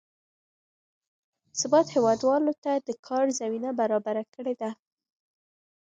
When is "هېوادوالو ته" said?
1.95-2.71